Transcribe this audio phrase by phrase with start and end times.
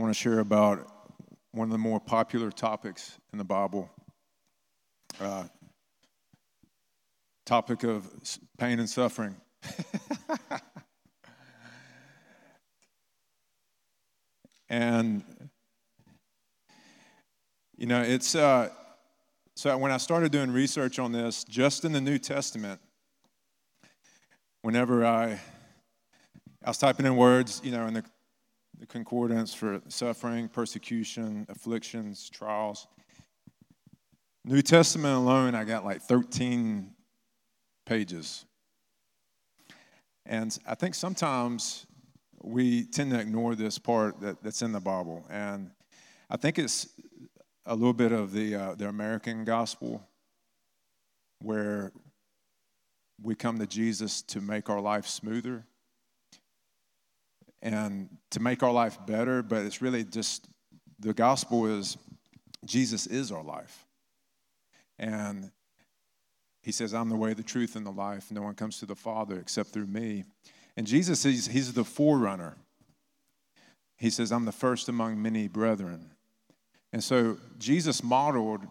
[0.00, 0.90] I want to share about
[1.52, 3.90] one of the more popular topics in the Bible.
[5.20, 5.44] Uh,
[7.44, 8.10] topic of
[8.56, 9.36] pain and suffering.
[14.70, 15.22] and
[17.76, 18.70] you know, it's uh,
[19.54, 22.80] so when I started doing research on this, just in the New Testament,
[24.62, 25.38] whenever I
[26.64, 28.04] I was typing in words, you know, in the
[28.80, 32.88] the concordance for suffering, persecution, afflictions, trials.
[34.42, 36.90] New Testament alone, I got like 13
[37.84, 38.46] pages.
[40.24, 41.86] And I think sometimes
[42.42, 45.26] we tend to ignore this part that, that's in the Bible.
[45.28, 45.70] And
[46.30, 46.88] I think it's
[47.66, 50.02] a little bit of the, uh, the American gospel
[51.40, 51.92] where
[53.22, 55.66] we come to Jesus to make our life smoother
[57.62, 60.46] and to make our life better, but it's really just
[60.98, 61.96] the gospel is
[62.64, 63.86] Jesus is our life.
[64.98, 65.50] And
[66.62, 68.30] he says, I'm the way, the truth, and the life.
[68.30, 70.24] No one comes to the Father except through me.
[70.76, 72.56] And Jesus, he's, he's the forerunner.
[73.96, 76.10] He says, I'm the first among many brethren.
[76.92, 78.66] And so Jesus modeled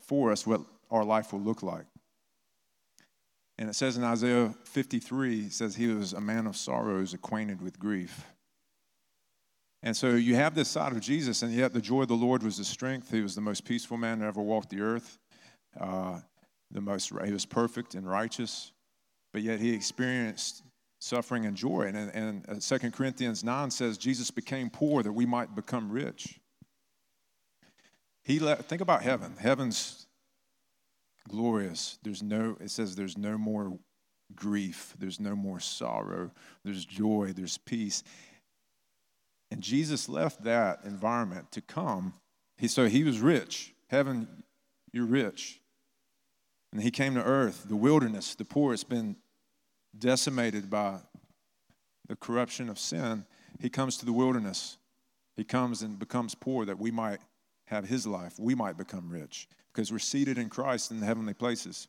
[0.00, 1.86] for us what our life will look like.
[3.60, 7.60] And it says in Isaiah 53, it says he was a man of sorrows, acquainted
[7.60, 8.24] with grief.
[9.82, 12.42] And so you have this side of Jesus, and yet the joy of the Lord
[12.42, 13.10] was his strength.
[13.10, 15.18] He was the most peaceful man that ever walked the earth.
[15.78, 16.20] Uh,
[16.70, 18.72] the most, he was perfect and righteous,
[19.30, 20.62] but yet he experienced
[20.98, 21.82] suffering and joy.
[21.82, 26.40] And, and, and 2 Corinthians 9 says Jesus became poor that we might become rich.
[28.24, 29.36] He let, think about heaven.
[29.38, 30.06] Heaven's
[31.30, 31.98] glorious.
[32.02, 33.78] There's no, it says there's no more
[34.34, 36.30] grief, there's no more sorrow,
[36.64, 38.02] there's joy, there's peace.
[39.50, 42.14] And Jesus left that environment to come.
[42.58, 43.74] He, so he was rich.
[43.88, 44.28] Heaven,
[44.92, 45.60] you're rich.
[46.72, 48.72] And he came to earth, the wilderness, the poor.
[48.72, 49.16] It's been
[49.98, 50.98] decimated by
[52.06, 53.24] the corruption of sin.
[53.60, 54.78] He comes to the wilderness.
[55.36, 57.20] He comes and becomes poor that we might
[57.66, 58.34] have his life.
[58.38, 61.88] We might become rich because we're seated in Christ in the heavenly places.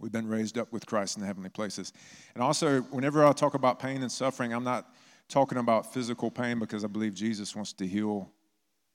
[0.00, 1.92] We've been raised up with Christ in the heavenly places.
[2.34, 4.92] And also, whenever I talk about pain and suffering, I'm not
[5.28, 8.30] talking about physical pain because I believe Jesus wants to heal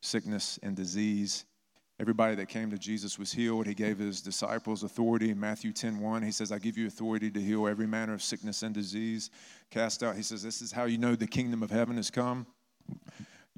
[0.02, 1.46] sickness and disease.
[2.00, 3.68] Everybody that came to Jesus was healed.
[3.68, 6.24] He gave his disciples authority in Matthew 10 1.
[6.24, 9.32] He says, I give you authority to heal every manner of sickness and disease.
[9.70, 10.16] Cast out.
[10.16, 12.48] He says, This is how you know the kingdom of heaven has come.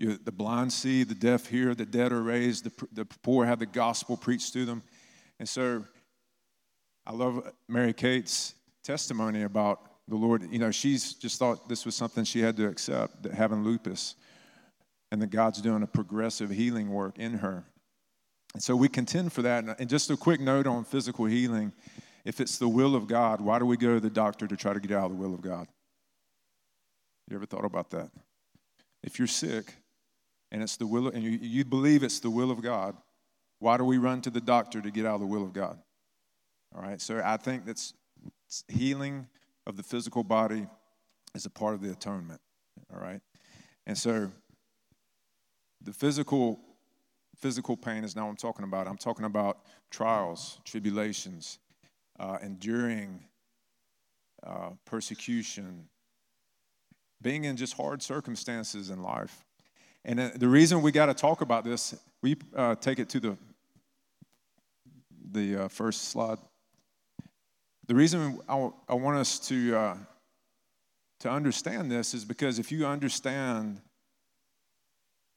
[0.01, 3.59] You, the blind see, the deaf hear, the dead are raised, the, the poor have
[3.59, 4.81] the gospel preached to them.
[5.37, 5.85] And so
[7.05, 10.41] I love Mary Kate's testimony about the Lord.
[10.51, 14.15] You know, she's just thought this was something she had to accept, that having lupus,
[15.11, 17.63] and that God's doing a progressive healing work in her.
[18.55, 19.79] And so we contend for that.
[19.79, 21.73] And just a quick note on physical healing
[22.25, 24.73] if it's the will of God, why do we go to the doctor to try
[24.73, 25.67] to get out of the will of God?
[27.29, 28.09] You ever thought about that?
[29.03, 29.75] If you're sick,
[30.51, 32.95] and it's the will of, and you, you believe it's the will of God,
[33.59, 35.79] why do we run to the doctor to get out of the will of God?
[36.75, 37.93] All right, so I think that's
[38.67, 39.27] healing
[39.67, 40.67] of the physical body
[41.35, 42.41] is a part of the atonement.
[42.93, 43.21] All right,
[43.85, 44.31] and so
[45.81, 46.59] the physical
[47.37, 48.87] physical pain is not what I'm talking about.
[48.87, 51.57] I'm talking about trials, tribulations,
[52.19, 53.23] uh, enduring
[54.45, 55.87] uh, persecution,
[57.21, 59.43] being in just hard circumstances in life.
[60.03, 63.37] And the reason we got to talk about this, we uh, take it to the
[65.31, 66.37] the uh, first slide.
[67.87, 69.97] The reason I, I want us to uh,
[71.19, 73.81] to understand this is because if you understand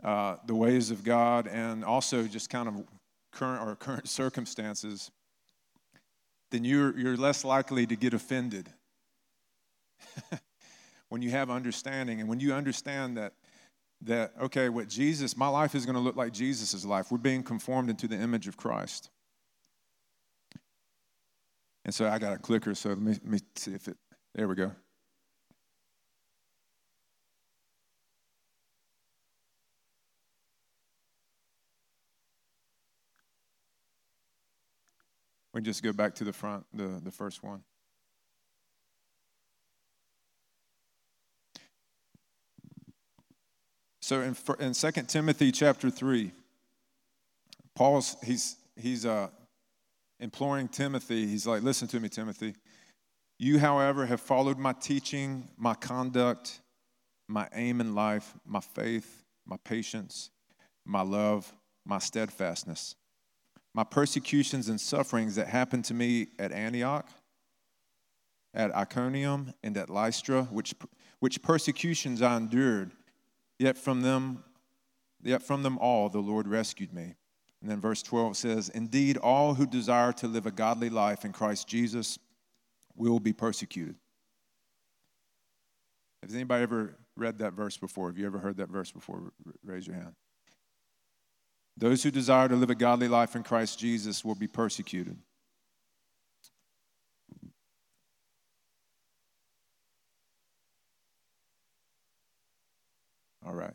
[0.02, 2.84] uh, the ways of God and also just kind of
[3.32, 5.10] current or current circumstances,
[6.50, 8.70] then you're you're less likely to get offended
[11.10, 13.34] when you have understanding and when you understand that
[14.04, 17.10] that, okay, what Jesus, my life is going to look like Jesus' life.
[17.10, 19.10] We're being conformed into the image of Christ.
[21.84, 23.96] And so I got a clicker, so let me, let me see if it,
[24.34, 24.72] there we go.
[35.52, 37.62] We just go back to the front, the, the first one.
[44.04, 46.30] So in, in 2 Timothy chapter 3,
[47.74, 49.28] Paul's, he's, he's uh,
[50.20, 52.54] imploring Timothy, he's like, listen to me, Timothy.
[53.38, 56.60] You, however, have followed my teaching, my conduct,
[57.28, 60.28] my aim in life, my faith, my patience,
[60.84, 61.50] my love,
[61.86, 62.96] my steadfastness.
[63.74, 67.08] My persecutions and sufferings that happened to me at Antioch,
[68.52, 70.74] at Iconium, and at Lystra, which,
[71.20, 72.90] which persecutions I endured,
[73.58, 74.44] yet from them,
[75.22, 77.14] yet from them all the Lord rescued me.
[77.60, 81.32] And then verse 12 says, Indeed, all who desire to live a godly life in
[81.32, 82.18] Christ Jesus
[82.94, 83.96] will be persecuted.
[86.22, 88.08] Has anybody ever read that verse before?
[88.08, 89.32] Have you ever heard that verse before?
[89.64, 90.14] Raise your hand.
[91.76, 95.18] Those who desire to live a godly life in Christ Jesus will be persecuted.
[103.46, 103.74] All right.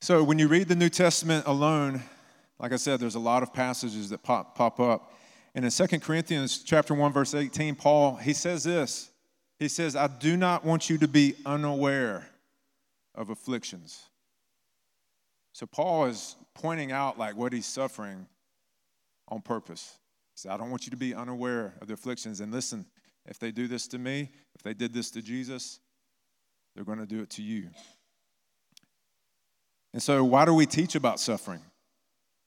[0.00, 2.02] So when you read the New Testament alone,
[2.60, 5.12] like I said, there's a lot of passages that pop, pop up.
[5.54, 9.10] And in 2 Corinthians chapter 1, verse 18, Paul, he says this.
[9.58, 12.28] He says, I do not want you to be unaware
[13.14, 14.04] of afflictions.
[15.52, 18.28] So Paul is pointing out like what he's suffering
[19.26, 19.98] on purpose.
[20.34, 22.40] He said, I don't want you to be unaware of the afflictions.
[22.40, 22.86] And listen,
[23.26, 25.80] if they do this to me, if they did this to Jesus,
[26.78, 27.70] they're going to do it to you.
[29.92, 31.58] And so, why do we teach about suffering?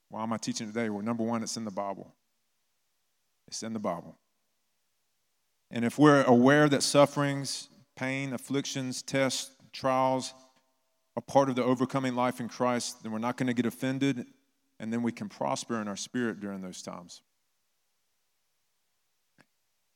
[0.07, 0.87] Why am I teaching today?
[0.87, 2.15] Well, number one, it's in the Bible.
[3.49, 4.15] It's in the Bible.
[5.69, 7.67] And if we're aware that sufferings,
[7.97, 10.33] pain, afflictions, tests, trials
[11.17, 14.27] are part of the overcoming life in Christ, then we're not going to get offended,
[14.79, 17.21] and then we can prosper in our spirit during those times.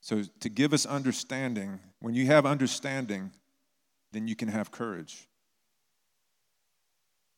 [0.01, 3.31] So, to give us understanding, when you have understanding,
[4.15, 5.27] then you can have courage.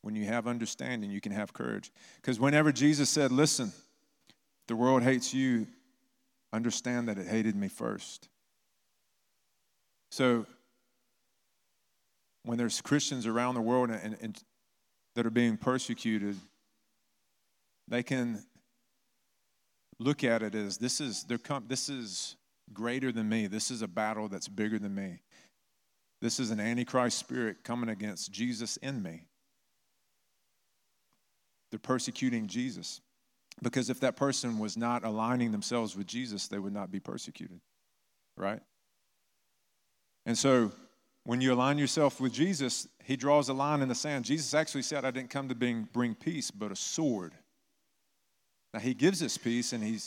[0.03, 1.91] When you have understanding, you can have courage.
[2.18, 3.74] Because whenever Jesus said, Listen,
[4.68, 5.68] the world hates you,
[6.53, 8.29] understand that it hated me first.
[10.12, 10.45] So,
[12.44, 14.41] when there's Christians around the world and, and,
[15.15, 16.38] that are being persecuted,
[17.88, 18.45] they can
[20.00, 22.35] look at it as this is com- this is
[22.71, 23.47] greater than me.
[23.47, 25.21] This is a battle that's bigger than me.
[26.22, 29.25] This is an antichrist spirit coming against Jesus in me.
[31.72, 33.02] They're persecuting Jesus.
[33.62, 37.60] Because if that person was not aligning themselves with Jesus, they would not be persecuted.
[38.36, 38.62] Right?
[40.25, 40.72] And so
[41.24, 44.25] when you align yourself with Jesus, he draws a line in the sand.
[44.25, 47.34] Jesus actually said, I didn't come to bring, bring peace, but a sword.
[48.74, 50.00] Now, he gives us peace and he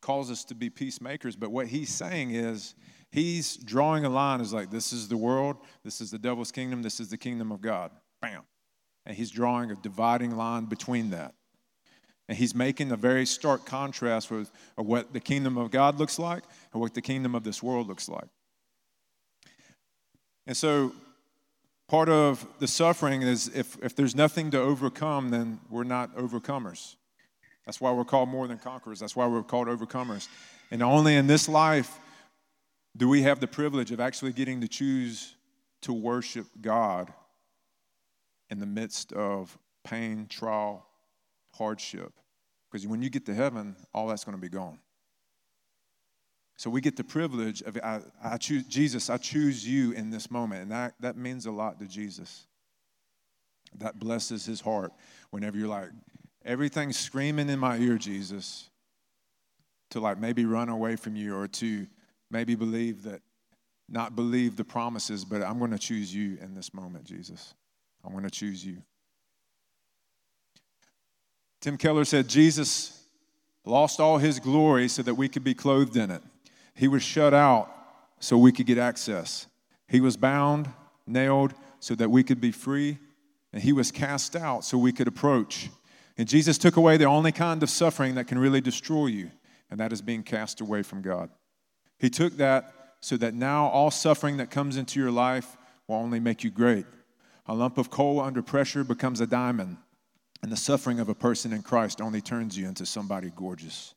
[0.00, 2.74] calls us to be peacemakers, but what he's saying is,
[3.10, 6.82] he's drawing a line is like, this is the world, this is the devil's kingdom,
[6.82, 7.90] this is the kingdom of God.
[8.20, 8.42] Bam.
[9.06, 11.34] And he's drawing a dividing line between that.
[12.28, 16.44] And he's making a very stark contrast with what the kingdom of God looks like
[16.72, 18.28] and what the kingdom of this world looks like.
[20.46, 20.92] And so,
[21.88, 26.96] part of the suffering is if, if there's nothing to overcome, then we're not overcomers.
[27.64, 29.00] That's why we're called more than conquerors.
[29.00, 30.28] That's why we're called overcomers.
[30.70, 31.98] And only in this life
[32.98, 35.36] do we have the privilege of actually getting to choose
[35.82, 37.12] to worship God
[38.50, 40.86] in the midst of pain, trial,
[41.54, 42.12] hardship.
[42.70, 44.78] Because when you get to heaven, all that's going to be gone.
[46.56, 50.30] So we get the privilege of I, I, choose Jesus, I choose you in this
[50.30, 50.62] moment.
[50.62, 52.46] And that, that means a lot to Jesus.
[53.76, 54.92] That blesses his heart
[55.30, 55.90] whenever you're like,
[56.44, 58.70] everything's screaming in my ear, Jesus,
[59.90, 61.86] to like maybe run away from you or to
[62.30, 63.20] maybe believe that,
[63.88, 67.54] not believe the promises, but I'm going to choose you in this moment, Jesus.
[68.04, 68.82] I'm going to choose you.
[71.60, 73.02] Tim Keller said Jesus
[73.64, 76.22] lost all his glory so that we could be clothed in it.
[76.74, 77.74] He was shut out
[78.20, 79.46] so we could get access.
[79.88, 80.70] He was bound,
[81.06, 82.98] nailed, so that we could be free.
[83.52, 85.70] And he was cast out so we could approach.
[86.16, 89.30] And Jesus took away the only kind of suffering that can really destroy you,
[89.70, 91.30] and that is being cast away from God.
[91.98, 96.20] He took that so that now all suffering that comes into your life will only
[96.20, 96.86] make you great.
[97.46, 99.78] A lump of coal under pressure becomes a diamond,
[100.42, 103.94] and the suffering of a person in Christ only turns you into somebody gorgeous.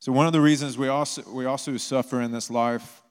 [0.00, 3.02] So, one of the reasons we also, we also suffer in this life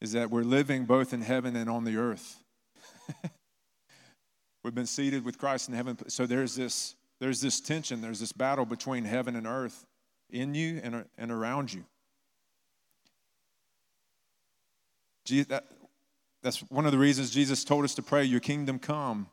[0.00, 2.42] is that we're living both in heaven and on the earth.
[4.64, 5.96] We've been seated with Christ in heaven.
[6.08, 9.86] So, there's this, there's this tension, there's this battle between heaven and earth
[10.30, 11.84] in you and, and around you.
[16.42, 19.28] That's one of the reasons Jesus told us to pray, Your kingdom come,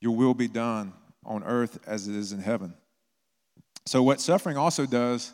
[0.00, 0.92] your will be done
[1.24, 2.74] on earth as it is in heaven.
[3.86, 5.32] So, what suffering also does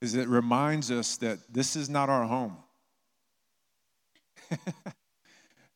[0.00, 2.56] is it reminds us that this is not our home.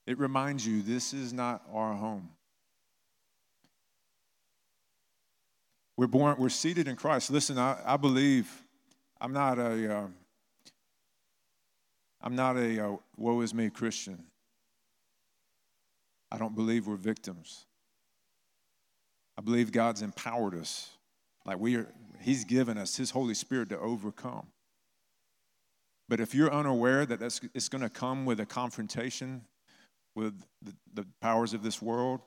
[0.08, 2.30] It reminds you this is not our home.
[5.98, 7.28] We're born, we're seated in Christ.
[7.28, 8.48] Listen, I, I believe
[9.20, 10.06] I'm not a, uh,
[12.22, 14.22] I'm not a uh, woe is me Christian.
[16.30, 17.66] I don't believe we're victims.
[19.36, 20.88] I believe God's empowered us.
[21.44, 21.88] Like we are,
[22.20, 24.46] He's given us His Holy Spirit to overcome.
[26.08, 29.42] But if you're unaware that that's, it's going to come with a confrontation
[30.14, 32.20] with the, the powers of this world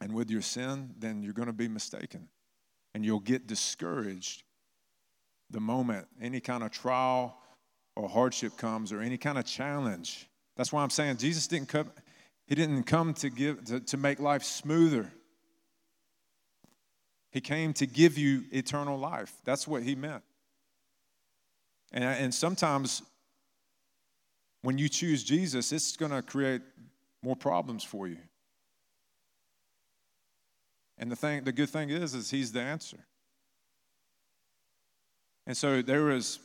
[0.00, 2.28] and with your sin, then you're going to be mistaken.
[2.96, 4.42] And you'll get discouraged
[5.50, 7.36] the moment any kind of trial
[7.94, 10.26] or hardship comes or any kind of challenge.
[10.56, 11.92] That's why I'm saying Jesus didn't come,
[12.46, 15.12] he didn't come to give to, to make life smoother.
[17.32, 19.30] He came to give you eternal life.
[19.44, 20.22] That's what he meant.
[21.92, 23.02] And, and sometimes
[24.62, 26.62] when you choose Jesus, it's going to create
[27.22, 28.16] more problems for you.
[30.98, 32.98] And the thing, the good thing is, is he's the answer.
[35.46, 36.40] And so there was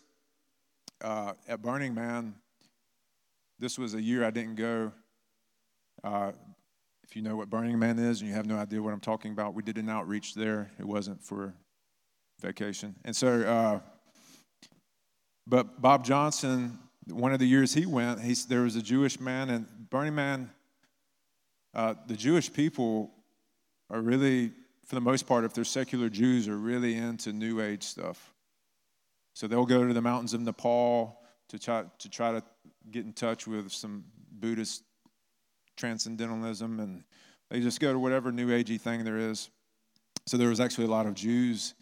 [1.02, 2.36] uh, at Burning Man.
[3.60, 4.92] This was a year I didn't go.
[6.04, 6.32] Uh,
[7.04, 9.32] if you know what Burning Man is and you have no idea what I'm talking
[9.32, 10.72] about, we did an outreach there.
[10.80, 11.54] It wasn't for
[12.40, 13.42] vacation, and so.
[13.42, 13.80] Uh,
[15.48, 16.78] but Bob Johnson,
[17.10, 20.50] one of the years he went, he, there was a Jewish man, and Burning Man.
[21.74, 23.12] Uh, the Jewish people
[23.92, 24.52] are really,
[24.86, 28.34] for the most part, if they're secular Jews, are really into New Age stuff.
[29.34, 31.20] So they'll go to the mountains of Nepal
[31.50, 32.44] to try to, try to
[32.90, 34.84] get in touch with some Buddhist
[35.78, 37.04] transcendentalism, and
[37.50, 39.50] they just go to whatever New Agey thing there is.
[40.26, 41.74] So there was actually a lot of Jews,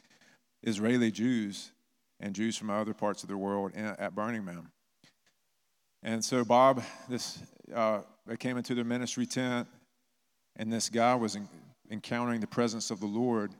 [0.63, 1.71] Israeli Jews,
[2.19, 4.67] and Jews from other parts of the world at Burning Man.
[6.01, 7.39] And so Bob, this
[7.73, 9.67] uh, they came into the ministry tent,
[10.55, 11.37] and this guy was
[11.89, 13.53] encountering the presence of the Lord.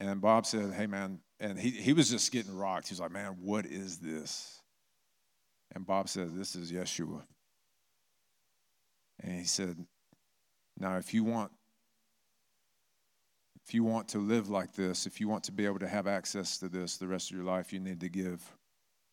[0.00, 2.88] And Bob said, "Hey, man," and he he was just getting rocked.
[2.88, 4.60] He's like, "Man, what is this?"
[5.74, 7.22] And Bob said, "This is Yeshua."
[9.20, 9.86] And he said,
[10.78, 11.52] "Now, if you want
[13.66, 16.06] if you want to live like this, if you want to be able to have
[16.06, 18.42] access to this the rest of your life, you need to give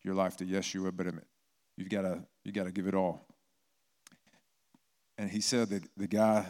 [0.02, 1.20] your life to Yeshua, but um,
[1.76, 3.26] you've got to you got to give it all.
[5.16, 6.46] And he said that the guy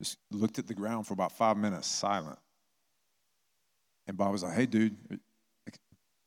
[0.00, 2.38] just looked at the ground for about five minutes, silent.
[4.06, 4.96] And Bob was like, "Hey, dude,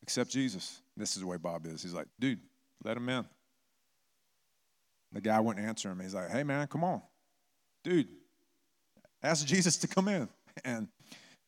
[0.02, 1.82] accept Jesus." This is the way Bob is.
[1.82, 2.40] He's like, "Dude,
[2.84, 3.26] let him in."
[5.12, 6.00] The guy wouldn't answer him.
[6.00, 7.02] He's like, "Hey, man, come on,
[7.84, 8.08] dude,
[9.22, 10.30] ask Jesus to come in."
[10.64, 10.88] And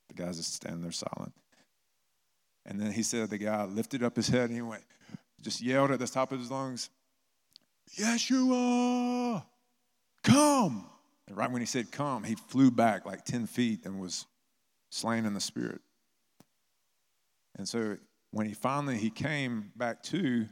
[0.07, 1.31] the guy's just standing there silent.
[2.65, 4.83] And then he said the guy lifted up his head and he went,
[5.41, 6.89] just yelled at the top of his lungs,
[7.95, 9.43] Yeshua,
[10.23, 10.89] come.
[11.27, 14.25] And right when he said come, he flew back like 10 feet and was
[14.91, 15.81] slain in the spirit.
[17.57, 17.97] And so
[18.31, 20.47] when he finally he came back to,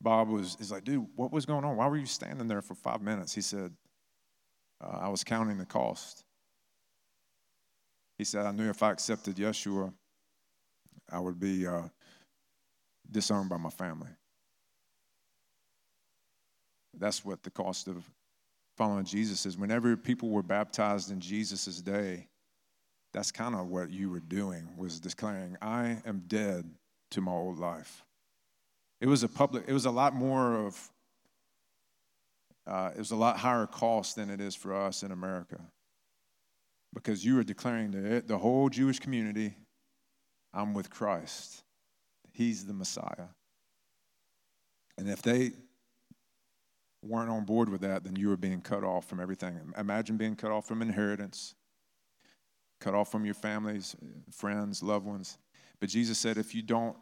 [0.00, 1.76] Bob was is like, dude, what was going on?
[1.76, 3.34] Why were you standing there for five minutes?
[3.34, 3.72] He said,
[4.80, 6.24] uh, I was counting the cost.
[8.16, 9.92] He said, I knew if I accepted Yeshua,
[11.10, 11.82] I would be uh,
[13.10, 14.10] disowned by my family.
[16.96, 18.04] That's what the cost of
[18.78, 19.58] following Jesus is.
[19.58, 22.28] Whenever people were baptized in Jesus' day,
[23.12, 26.64] that's kind of what you were doing, was declaring, I am dead
[27.10, 28.04] to my old life.
[29.00, 30.90] It was a public, it was a lot more of,
[32.68, 35.58] uh, it was a lot higher cost than it is for us in America
[36.94, 39.56] because you were declaring to the whole Jewish community,
[40.54, 41.64] I'm with Christ.
[42.32, 43.28] He's the Messiah.
[44.96, 45.52] And if they
[47.02, 49.58] weren't on board with that, then you were being cut off from everything.
[49.76, 51.54] Imagine being cut off from inheritance,
[52.80, 53.96] cut off from your families,
[54.30, 55.38] friends, loved ones.
[55.80, 56.96] But Jesus said, if you don't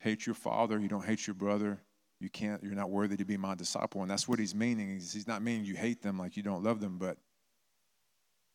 [0.00, 1.80] hate your father, you don't hate your brother,
[2.20, 4.02] you can't, you're not worthy to be my disciple.
[4.02, 4.90] And that's what he's meaning.
[4.90, 7.18] He's, not meaning you hate them like you don't love them, but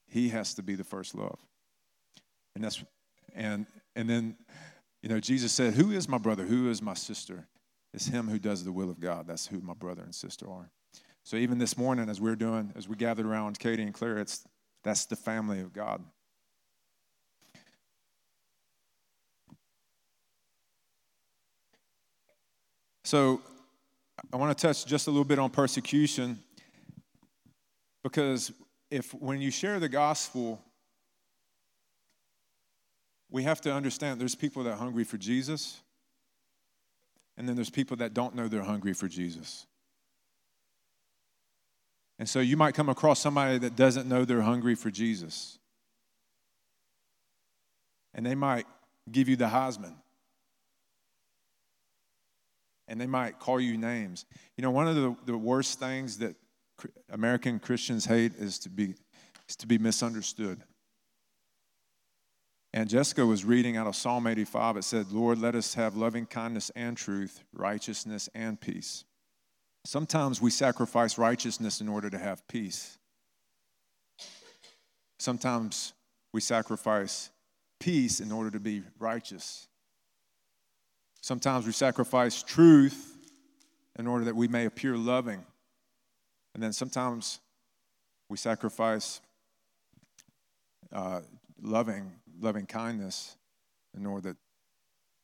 [0.08, 1.40] he has to be the first love.
[2.56, 2.84] And that's
[3.34, 3.66] and
[3.96, 4.36] and then
[5.02, 6.44] you know Jesus said, "Who is my brother?
[6.44, 7.48] Who is my sister?
[7.94, 9.28] It's him who does the will of God.
[9.28, 10.70] That's who my brother and sister are."
[11.24, 14.46] So even this morning as we're doing as we gathered around Katie and Claire, it's
[14.84, 16.04] that's the family of God.
[23.04, 23.42] So
[24.32, 26.42] I want to touch just a little bit on persecution
[28.04, 28.54] because
[28.90, 30.62] if when you share the gospel,
[33.30, 35.82] we have to understand there's people that are hungry for Jesus,
[37.38, 39.66] and then there's people that don't know they're hungry for Jesus.
[42.20, 45.58] And so you might come across somebody that doesn't know they're hungry for Jesus.
[48.14, 48.68] And they might
[49.12, 49.96] give you the Heisman.
[52.88, 54.26] And they might call you names.
[54.56, 56.36] You know, one of the, the worst things that
[57.10, 58.96] American Christians hate is to be,
[59.48, 60.62] is to be misunderstood.
[62.74, 64.78] And Jessica was reading out of Psalm 85.
[64.78, 69.04] It said, Lord, let us have loving kindness and truth, righteousness and peace.
[69.84, 72.98] Sometimes we sacrifice righteousness in order to have peace.
[75.20, 75.94] Sometimes
[76.34, 77.30] we sacrifice
[77.80, 79.68] peace in order to be righteous.
[81.22, 83.18] Sometimes we sacrifice truth
[84.00, 85.44] in order that we may appear loving.
[86.54, 87.40] And then sometimes
[88.30, 89.20] we sacrifice
[90.94, 91.22] uh,
[91.62, 92.12] loving
[92.42, 93.36] loving kindness
[93.96, 94.36] in order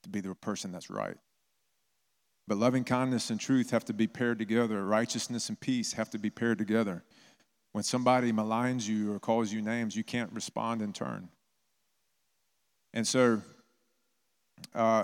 [0.03, 1.17] to be the person that's right.
[2.47, 4.85] But loving kindness and truth have to be paired together.
[4.85, 7.03] Righteousness and peace have to be paired together.
[7.73, 11.29] When somebody maligns you or calls you names, you can't respond in turn.
[12.93, 13.41] And so,
[14.73, 15.03] uh,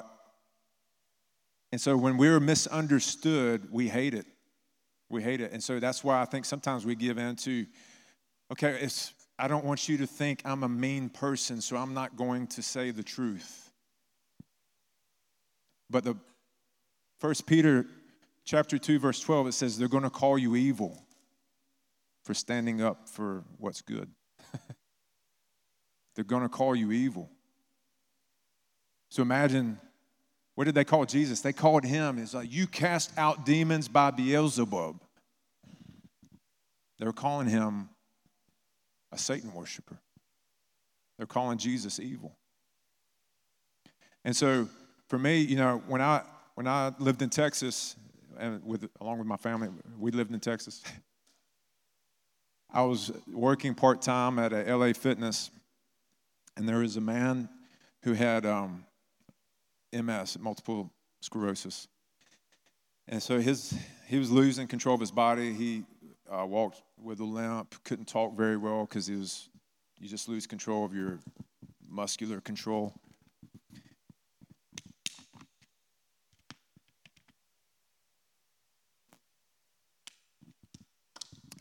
[1.71, 4.25] and so when we're misunderstood, we hate it.
[5.09, 5.51] We hate it.
[5.51, 7.65] And so that's why I think sometimes we give in to,
[8.51, 12.15] okay, it's I don't want you to think I'm a mean person, so I'm not
[12.15, 13.71] going to say the truth.
[15.89, 16.15] But the
[17.19, 17.85] First Peter
[18.45, 21.05] chapter 2 verse 12 it says they're going to call you evil
[22.23, 24.09] for standing up for what's good.
[26.15, 27.29] they're going to call you evil.
[29.09, 29.79] So imagine
[30.55, 31.41] what did they call Jesus?
[31.41, 35.01] They called him, like, you cast out demons by Beelzebub.
[36.99, 37.89] They were calling him
[39.13, 39.99] a Satan worshiper.
[41.17, 42.35] They're calling Jesus evil.
[44.25, 44.67] And so
[45.07, 46.23] for me, you know, when I
[46.55, 47.95] when I lived in Texas
[48.37, 50.83] and with along with my family, we lived in Texas.
[52.71, 55.51] I was working part time at a LA Fitness,
[56.57, 57.47] and there was a man
[58.01, 58.83] who had um,
[59.93, 60.89] MS, multiple
[61.21, 61.87] sclerosis,
[63.07, 65.53] and so his he was losing control of his body.
[65.53, 65.83] He
[66.33, 69.49] uh, walked with a limp, couldn't talk very well because he was,
[69.99, 71.19] you just lose control of your
[71.87, 72.93] muscular control.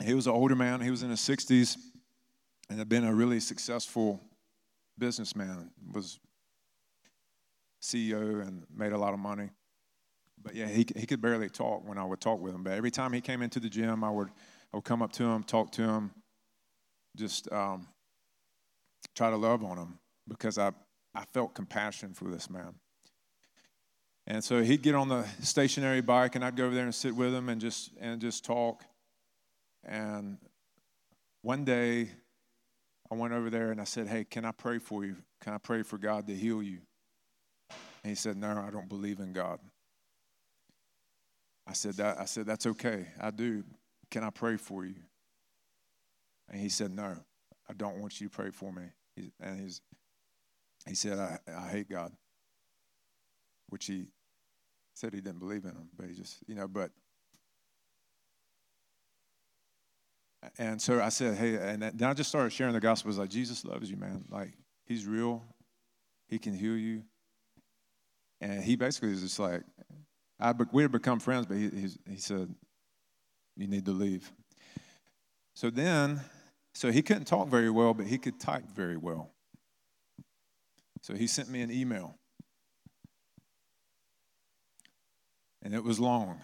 [0.03, 1.77] He was an older man, he was in his 60s,
[2.69, 4.19] and had been a really successful
[4.97, 6.19] businessman, was
[7.81, 9.49] CEO and made a lot of money.
[10.41, 12.63] But yeah, he, he could barely talk when I would talk with him.
[12.63, 14.29] But every time he came into the gym, I would
[14.73, 16.11] I would come up to him, talk to him,
[17.15, 17.87] just um,
[19.15, 20.71] try to love on him because I,
[21.13, 22.73] I felt compassion for this man.
[24.25, 27.15] And so he'd get on the stationary bike, and I'd go over there and sit
[27.15, 28.83] with him and just and just talk.
[29.83, 30.37] And
[31.41, 32.09] one day,
[33.11, 35.17] I went over there and I said, "Hey, can I pray for you?
[35.41, 36.79] Can I pray for God to heal you?"
[37.69, 39.59] And he said, "No, I don't believe in God."
[41.67, 42.17] I said that.
[42.17, 43.07] I said that's okay.
[43.19, 43.65] I do,
[44.13, 44.93] can I pray for you?
[46.47, 47.15] And he said, No,
[47.67, 48.83] I don't want you to pray for me.
[49.41, 49.81] and he's,
[50.87, 52.11] he said, I, I hate God,
[53.69, 54.05] which he
[54.93, 56.91] said he didn't believe in him, but he just, you know, but.
[60.59, 63.07] And so I said, hey, and then I just started sharing the gospel.
[63.07, 64.25] It was like, Jesus loves you, man.
[64.29, 64.51] Like,
[64.85, 65.41] he's real.
[66.27, 67.03] He can heal you.
[68.41, 69.63] And he basically was just like,
[70.39, 71.69] I, we had become friends, but he,
[72.07, 72.53] he said,
[73.55, 74.31] you need to leave.
[75.53, 76.21] So then,
[76.73, 79.29] so he couldn't talk very well, but he could type very well.
[81.01, 82.15] So he sent me an email.
[85.61, 86.41] And it was long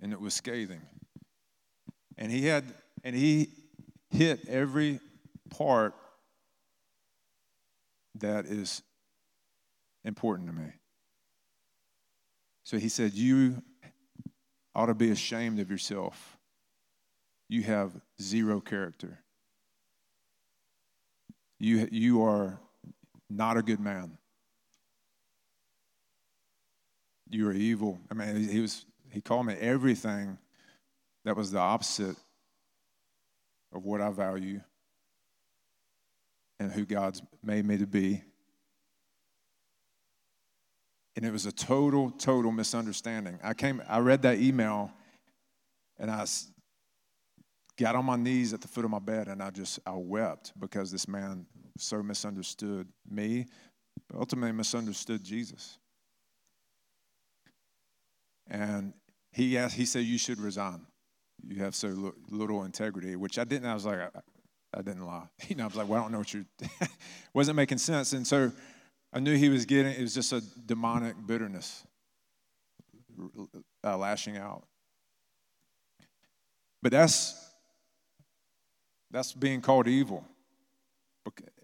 [0.00, 0.82] and it was scathing.
[2.18, 2.64] And he had,
[3.02, 3.48] and he
[4.10, 5.00] hit every
[5.50, 5.94] part
[8.16, 8.82] that is
[10.04, 10.72] important to me.
[12.64, 13.62] So he said, You
[14.74, 16.31] ought to be ashamed of yourself
[17.52, 19.18] you have zero character.
[21.58, 22.58] You, you are
[23.28, 24.16] not a good man.
[27.28, 28.00] You are evil.
[28.10, 30.38] I mean, he was he called me everything
[31.26, 32.16] that was the opposite
[33.74, 34.62] of what I value
[36.58, 38.22] and who God's made me to be.
[41.16, 43.38] And it was a total, total misunderstanding.
[43.44, 44.90] I came, I read that email
[45.98, 46.24] and I
[47.78, 50.52] got on my knees at the foot of my bed and I just I wept
[50.58, 51.46] because this man
[51.78, 53.46] so misunderstood me,
[54.08, 55.78] but ultimately misunderstood Jesus.
[58.48, 58.92] And
[59.32, 60.80] he asked, he said, You should resign.
[61.42, 63.68] you have so little integrity, which I didn't.
[63.68, 64.20] I was like, I,
[64.74, 65.28] I didn't lie.
[65.48, 66.44] You know, I was like, well, I don't know what you're,
[67.34, 68.12] wasn't making sense.
[68.12, 68.52] And so
[69.12, 71.84] I knew he was getting, it was just a demonic bitterness
[73.84, 74.64] uh, lashing out.
[76.82, 77.41] But that's,
[79.12, 80.24] that's being called evil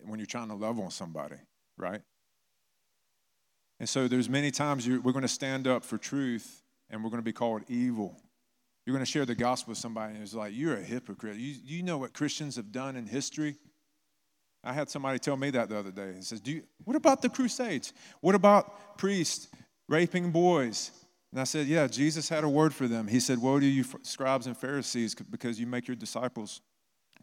[0.04, 1.36] when you're trying to love on somebody,
[1.76, 2.00] right?
[3.80, 7.22] And so there's many times we're going to stand up for truth and we're going
[7.22, 8.16] to be called evil.
[8.84, 11.36] You're going to share the gospel with somebody and it's like, you're a hypocrite.
[11.36, 13.56] You, you know what Christians have done in history?
[14.64, 16.14] I had somebody tell me that the other day.
[16.16, 17.92] He says, Do you, What about the Crusades?
[18.20, 19.48] What about priests
[19.88, 20.90] raping boys?
[21.30, 23.06] And I said, Yeah, Jesus had a word for them.
[23.06, 26.60] He said, Woe to you, scribes and Pharisees, because you make your disciples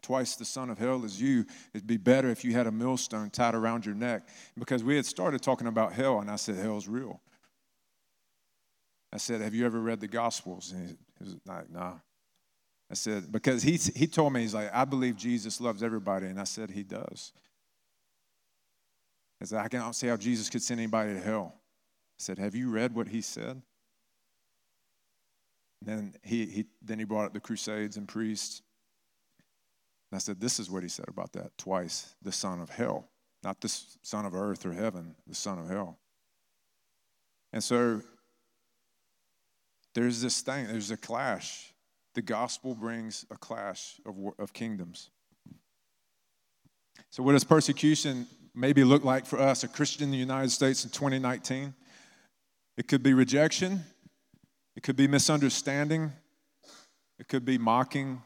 [0.02, 1.44] twice the son of hell as you.
[1.74, 4.28] It'd be better if you had a millstone tied around your neck.
[4.58, 7.20] Because we had started talking about hell, and I said, Hell's real.
[9.12, 10.72] I said, Have you ever read the Gospels?
[10.72, 11.94] And he, was like, Nah.
[12.90, 16.26] I said, Because he, he told me, He's like, I believe Jesus loves everybody.
[16.26, 17.32] And I said, He does.
[19.40, 21.54] I said, I can't see how Jesus could send anybody to hell.
[21.56, 23.62] I said, Have you read what he said?
[25.82, 28.62] then he, he then he brought up the crusades and priests
[30.10, 33.08] and I said, This is what he said about that twice the son of hell,
[33.42, 33.68] not the
[34.02, 35.98] son of earth or heaven, the son of hell.
[37.52, 38.02] And so
[39.94, 41.72] there's this thing, there's a clash.
[42.14, 45.10] The gospel brings a clash of, of kingdoms.
[47.10, 50.84] So, what does persecution maybe look like for us, a Christian in the United States
[50.84, 51.74] in 2019?
[52.76, 53.84] It could be rejection,
[54.76, 56.12] it could be misunderstanding,
[57.18, 58.22] it could be mocking,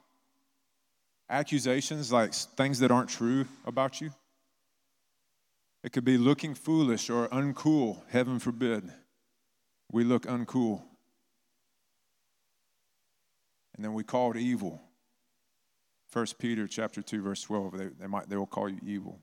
[1.30, 4.10] accusations like things that aren't true about you.
[5.82, 8.90] It could be looking foolish or uncool, heaven forbid.
[9.90, 10.82] We look uncool.
[13.74, 14.82] And then we call it evil.
[16.12, 19.20] 1 Peter chapter 2, verse 12, they, they, might, they will call you evil.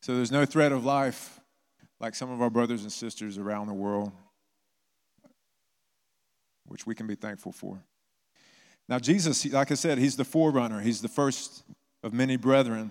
[0.00, 1.40] So there's no threat of life
[2.00, 4.12] like some of our brothers and sisters around the world,
[6.66, 7.82] which we can be thankful for.
[8.88, 11.62] Now, Jesus, like I said, he's the forerunner, he's the first
[12.02, 12.90] of many brethren.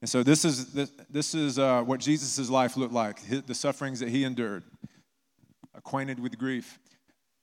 [0.00, 0.72] And so, this is,
[1.10, 4.62] this is uh, what Jesus' life looked like the sufferings that he endured,
[5.74, 6.78] acquainted with grief.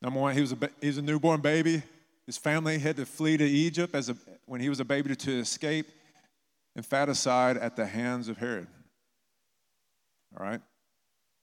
[0.01, 1.81] Number one, he was a, he was a newborn baby.
[2.25, 4.15] His family had to flee to Egypt as a,
[4.45, 5.87] when he was a baby to escape
[6.75, 8.67] infanticide at the hands of Herod.
[10.37, 10.61] All right?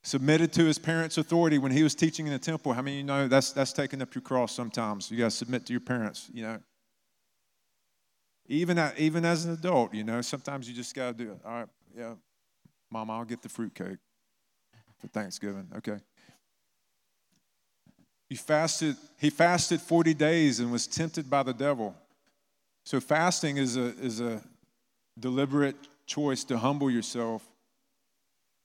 [0.02, 2.72] Submitted to his parents' authority when he was teaching in the temple.
[2.72, 5.10] How many you know that's, that's taking up your cross sometimes?
[5.10, 6.58] You got to submit to your parents, you know.
[8.48, 11.38] Even, at, even as an adult, you know, sometimes you just got to do it.
[11.44, 12.14] All right, yeah,
[12.90, 13.98] Mama, I'll get the fruitcake
[15.00, 15.68] for Thanksgiving.
[15.76, 15.98] Okay.
[18.28, 21.94] He fasted, he fasted 40 days and was tempted by the devil.
[22.84, 24.42] So fasting is a, is a
[25.18, 27.51] deliberate choice to humble yourself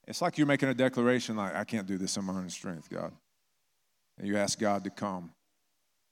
[0.08, 2.89] it's like you're making a declaration like, I can't do this on my own strength,
[2.89, 3.12] God.
[4.17, 5.32] And you ask God to come.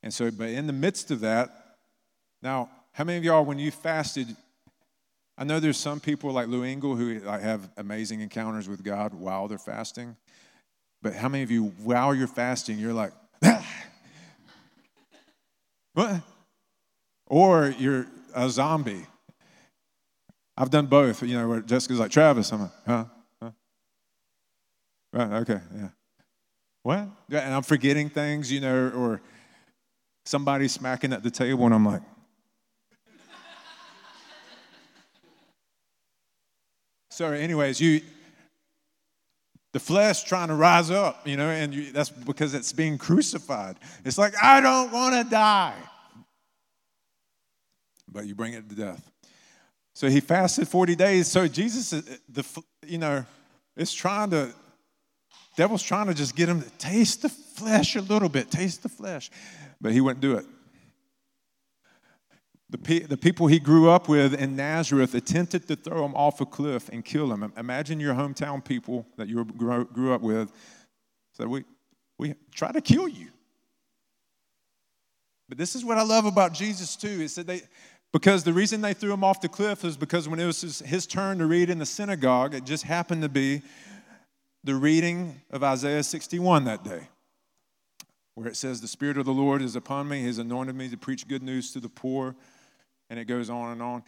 [0.03, 1.77] And so, but in the midst of that,
[2.41, 4.35] now, how many of y'all, when you fasted,
[5.37, 9.13] I know there's some people like Lou Engle who like, have amazing encounters with God
[9.13, 10.15] while they're fasting.
[11.01, 13.67] But how many of you, while you're fasting, you're like, ah!
[15.93, 16.21] what?
[17.27, 18.05] Or you're
[18.35, 19.05] a zombie.
[20.57, 21.23] I've done both.
[21.23, 23.05] You know, where Jessica's like, Travis, I'm like, huh?
[25.15, 25.87] Right, okay, yeah.
[26.83, 27.07] What?
[27.29, 29.21] And I'm forgetting things, you know, or
[30.25, 32.01] somebody smacking at the table, and I'm like,
[37.09, 38.01] so, anyways, you,
[39.71, 43.77] the flesh trying to rise up, you know, and you, that's because it's being crucified.
[44.03, 45.77] It's like, I don't want to die.
[48.11, 49.09] But you bring it to death.
[49.93, 51.27] So he fasted 40 days.
[51.27, 53.25] So Jesus, the, you know,
[53.77, 54.53] is trying to
[55.55, 58.89] Devil's trying to just get him to taste the flesh a little bit, taste the
[58.89, 59.31] flesh.
[59.79, 60.45] But he wouldn't do it.
[62.69, 66.41] The, pe- the people he grew up with in Nazareth attempted to throw him off
[66.41, 67.53] a cliff and kill him.
[67.57, 70.51] Imagine your hometown people that you grew, grew up with
[71.35, 71.63] said, we,
[72.17, 73.27] we try to kill you.
[75.49, 77.21] But this is what I love about Jesus, too.
[77.21, 77.61] It said they,
[78.13, 80.79] because the reason they threw him off the cliff is because when it was his,
[80.79, 83.61] his turn to read in the synagogue, it just happened to be
[84.65, 87.07] the reading of Isaiah 61 that day,
[88.33, 90.21] where it says, The Spirit of the Lord is upon me.
[90.21, 92.35] He has anointed me to preach good news to the poor.
[93.09, 94.03] And it goes on and on.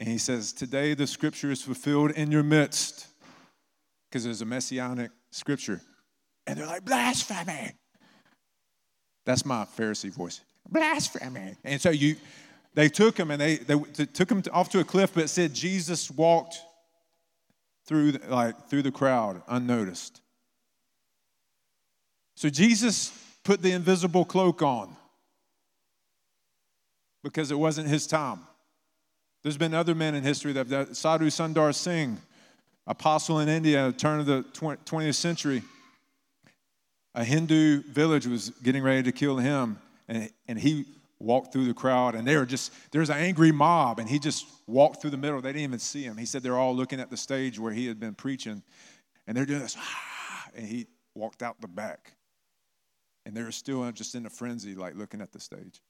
[0.00, 3.08] And he says, Today the scripture is fulfilled in your midst,
[4.10, 5.82] because there's a messianic scripture.
[6.46, 7.72] And they're like, Blasphemy.
[9.26, 10.40] That's my Pharisee voice.
[10.70, 11.56] blasphemy.
[11.62, 12.16] And so you,
[12.72, 13.76] they took him and they, they
[14.06, 16.62] took him off to a cliff, but it said Jesus walked
[17.88, 20.20] through like through the crowd unnoticed.
[22.36, 23.10] So Jesus
[23.42, 24.94] put the invisible cloak on
[27.24, 28.40] because it wasn't his time.
[29.42, 32.18] There's been other men in history that, that Sadhu Sundar Singh,
[32.86, 35.62] apostle in India, turn of the 20th century,
[37.14, 40.84] a Hindu village was getting ready to kill him, and, and he
[41.20, 44.46] walked through the crowd, and they were just, there's an angry mob, and he just
[44.66, 45.40] walked through the middle.
[45.40, 46.16] They didn't even see him.
[46.16, 48.62] He said they're all looking at the stage where he had been preaching,
[49.26, 52.12] and they're doing this, ah, and he walked out the back.
[53.26, 55.82] And they're still just in a frenzy, like looking at the stage.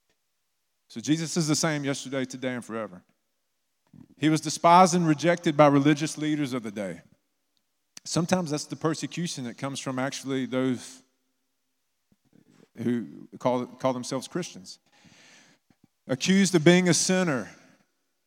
[0.88, 3.02] So Jesus is the same yesterday, today, and forever.
[4.16, 7.02] He was despised and rejected by religious leaders of the day.
[8.04, 11.02] Sometimes that's the persecution that comes from actually those
[12.82, 13.06] who
[13.38, 14.78] call, call themselves Christians.
[16.08, 17.50] Accused of being a sinner,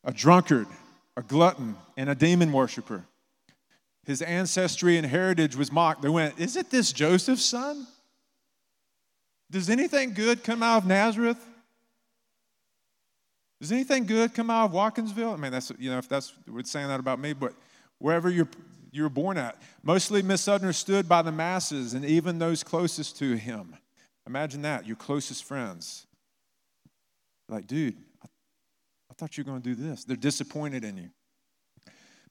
[0.04, 0.68] a drunkard,
[1.16, 3.04] a glutton, and a demon worshiper.
[4.04, 6.02] His ancestry and heritage was mocked.
[6.02, 7.86] They went, Is it this Joseph's son?
[9.50, 11.44] Does anything good come out of Nazareth?
[13.60, 15.34] Does anything good come out of Watkinsville?
[15.34, 17.52] I mean, that's, you know, if that's, we're saying that about me, but
[17.98, 18.48] wherever you're,
[18.90, 23.76] you were born at, mostly misunderstood by the masses and even those closest to him.
[24.26, 26.06] Imagine that, your closest friends.
[27.48, 28.26] Like, dude, I,
[29.10, 30.04] I thought you were going to do this.
[30.04, 31.10] They're disappointed in you.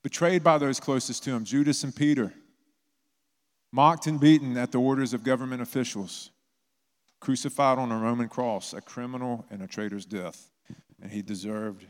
[0.03, 2.33] Betrayed by those closest to him, Judas and Peter.
[3.71, 6.31] Mocked and beaten at the orders of government officials.
[7.19, 10.51] Crucified on a Roman cross, a criminal and a traitor's death
[11.01, 11.85] and he deserved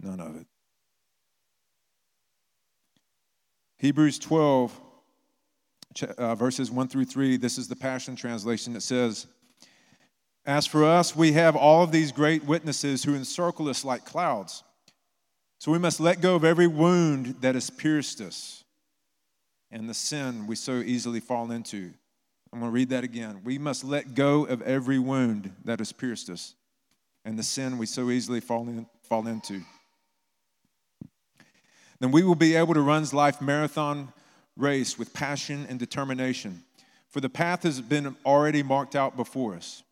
[0.00, 0.46] none of it.
[3.78, 4.80] Hebrews 12,
[6.16, 8.72] uh, verses 1 through 3, this is the Passion Translation.
[8.74, 9.26] that says,
[10.44, 14.64] As for us, we have all of these great witnesses who encircle us like clouds.
[15.58, 18.64] So we must let go of every wound that has pierced us
[19.70, 21.92] and the sin we so easily fall into.
[22.52, 23.40] I'm going to read that again.
[23.44, 26.54] We must let go of every wound that has pierced us
[27.24, 29.62] and the sin we so easily fall, in, fall into.
[32.00, 34.12] Then we will be able to run life marathon
[34.56, 36.64] race with passion and determination,
[37.08, 39.82] for the path has been already marked out before us.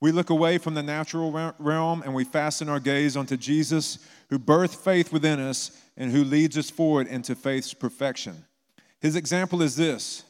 [0.00, 3.98] We look away from the natural realm and we fasten our gaze onto Jesus,
[4.30, 8.44] who birthed faith within us and who leads us forward into faith's perfection.
[9.00, 10.24] His example is this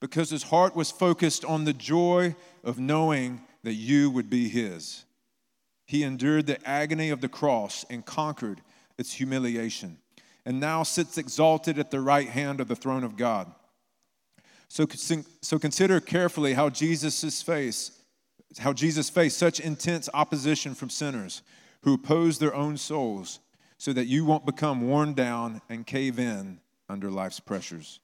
[0.00, 5.04] because his heart was focused on the joy of knowing that you would be his.
[5.86, 8.62] He endured the agony of the cross and conquered
[8.96, 9.98] its humiliation,
[10.46, 13.52] and now sits exalted at the right hand of the throne of God.
[14.68, 14.86] So,
[15.42, 17.99] so consider carefully how Jesus' face,
[18.58, 21.42] how Jesus faced such intense opposition from sinners
[21.82, 23.40] who oppose their own souls,
[23.78, 28.00] so that you won't become worn down and cave in under life's pressures.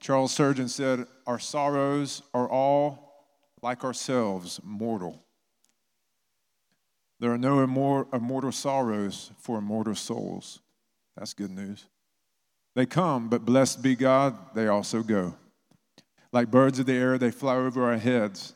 [0.00, 3.26] Charles Spurgeon said, Our sorrows are all
[3.60, 5.22] like ourselves, mortal.
[7.20, 10.60] There are no immortal sorrows for immortal souls.
[11.16, 11.84] That's good news.
[12.76, 15.34] They come, but blessed be God, they also go.
[16.32, 18.54] Like birds of the air, they fly over our heads,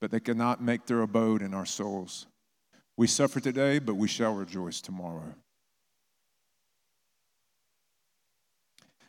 [0.00, 2.26] but they cannot make their abode in our souls.
[2.96, 5.34] We suffer today, but we shall rejoice tomorrow.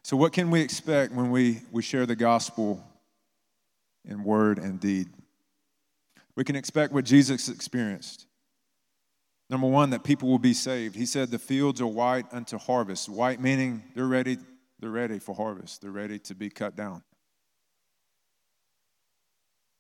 [0.04, 2.84] So, what can we expect when we, we share the gospel
[4.06, 5.10] in word and deed?
[6.36, 8.26] we can expect what Jesus experienced.
[9.50, 10.96] Number one, that people will be saved.
[10.96, 13.10] He said, The fields are white unto harvest.
[13.10, 14.38] White meaning they're ready,
[14.80, 17.04] they're ready for harvest, they're ready to be cut down.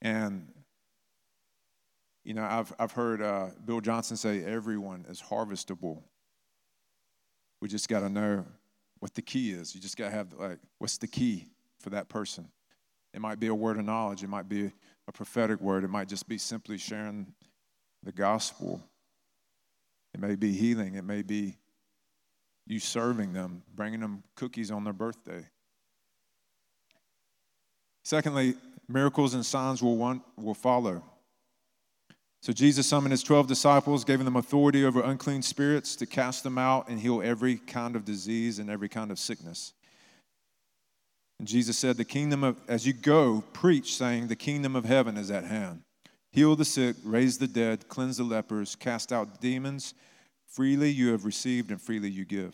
[0.04, 0.48] And,
[2.26, 6.02] you know, I've, I've heard uh, Bill Johnson say everyone is harvestable.
[7.62, 8.46] We just got to know
[9.00, 9.74] what the key is.
[9.74, 11.48] You just got to have, like, what's the key
[11.80, 12.50] for that person?
[13.14, 14.72] It might be a word of knowledge, it might be
[15.08, 17.34] a prophetic word, it might just be simply sharing
[18.04, 18.82] the gospel.
[20.14, 21.58] It may be healing, it may be
[22.66, 25.46] you serving them, bringing them cookies on their birthday.
[28.04, 28.56] Secondly,
[28.94, 31.04] miracles and signs will, want, will follow.
[32.42, 36.58] So Jesus summoned his 12 disciples, gave them authority over unclean spirits to cast them
[36.58, 39.74] out and heal every kind of disease and every kind of sickness.
[41.40, 45.18] And Jesus said, The kingdom of, as you go, preach, saying, The kingdom of heaven
[45.18, 45.84] is at hand.
[46.32, 49.94] Heal the sick, raise the dead, cleanse the lepers, cast out demons.
[50.48, 52.54] Freely you have received, and freely you give.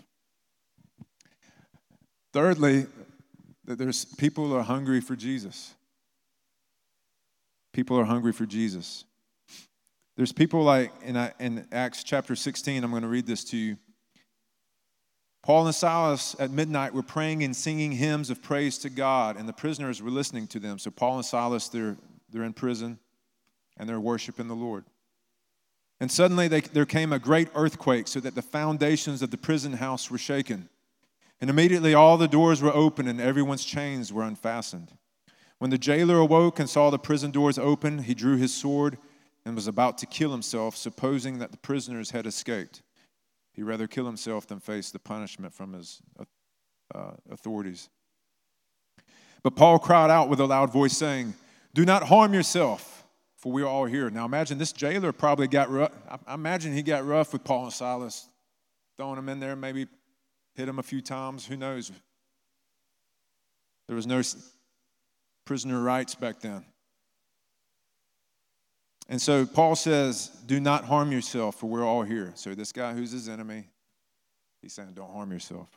[2.32, 2.86] Thirdly,
[3.66, 5.74] that there's people are hungry for Jesus.
[7.74, 9.06] People are hungry for Jesus.
[10.18, 13.78] There's people like in, in Acts chapter 16, I'm going to read this to you.
[15.42, 19.48] Paul and Silas at midnight were praying and singing hymns of praise to God, and
[19.48, 20.78] the prisoners were listening to them.
[20.78, 21.96] So Paul and Silas, they're,
[22.30, 23.00] they're in prison
[23.78, 24.84] and they're worshiping the Lord.
[26.02, 29.74] And suddenly they, there came a great earthquake so that the foundations of the prison
[29.74, 30.70] house were shaken.
[31.42, 34.92] And immediately all the doors were open and everyone's chains were unfastened.
[35.60, 38.98] When the jailer awoke and saw the prison doors open, he drew his sword
[39.46, 42.82] and was about to kill himself, supposing that the prisoners had escaped.
[43.54, 46.02] He'd rather kill himself than face the punishment from his
[46.94, 47.90] uh, authorities.
[49.44, 51.34] But Paul cried out with a loud voice, saying,
[51.74, 53.00] Do not harm yourself
[53.40, 54.10] for we are all here.
[54.10, 55.94] Now imagine this jailer probably got rough.
[56.28, 58.28] I imagine he got rough with Paul and Silas,
[58.98, 59.88] throwing them in there, maybe
[60.56, 61.46] hit them a few times.
[61.46, 61.90] Who knows?
[63.88, 64.22] There was no
[65.50, 66.64] prisoner rights back then.
[69.08, 72.34] And so Paul says, Do not harm yourself, for we're all here.
[72.36, 73.64] So this guy who's his enemy,
[74.62, 75.68] he's saying, Don't harm yourself.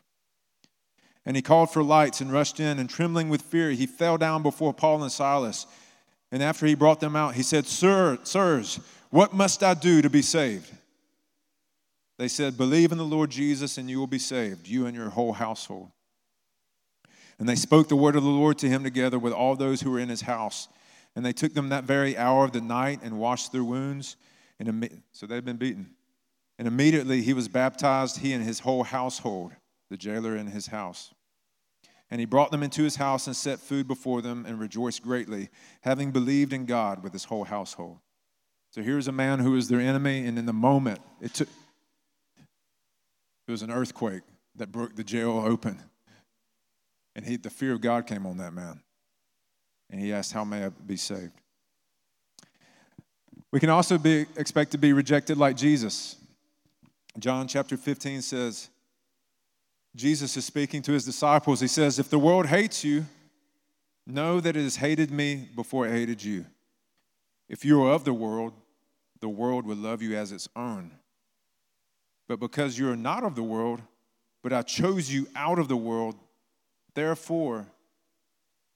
[1.24, 4.42] And he called for lights and rushed in, and trembling with fear, he fell down
[4.42, 5.66] before Paul and Silas.
[6.30, 10.11] And after he brought them out, he said, Sir, sirs, what must I do to
[10.11, 10.70] be saved?
[12.18, 15.08] They said, Believe in the Lord Jesus, and you will be saved, you and your
[15.08, 15.88] whole household.
[17.42, 19.90] And they spoke the word of the Lord to him together with all those who
[19.90, 20.68] were in his house.
[21.16, 24.16] And they took them that very hour of the night and washed their wounds.
[24.61, 25.90] And so they'd been beaten.
[26.57, 29.57] And immediately he was baptized, he and his whole household,
[29.90, 31.12] the jailer in his house.
[32.12, 35.48] And he brought them into his house and set food before them and rejoiced greatly,
[35.81, 37.98] having believed in God with his whole household.
[38.70, 41.48] So here's a man who was their enemy, and in the moment, it took
[43.48, 44.22] it was an earthquake
[44.55, 45.83] that broke the jail open.
[47.14, 48.81] And he, the fear of God came on that man.
[49.90, 51.33] And he asked, How may I be saved?
[53.51, 56.16] We can also be expect to be rejected like Jesus.
[57.18, 58.70] John chapter 15 says,
[59.94, 61.61] Jesus is speaking to his disciples.
[61.61, 63.05] He says, If the world hates you,
[64.07, 66.46] know that it has hated me before it hated you.
[67.48, 68.55] If you are of the world,
[69.20, 70.92] the world would love you as its own.
[72.29, 73.83] But because you are not of the world,
[74.42, 76.16] but I chose you out of the world,
[76.94, 77.66] therefore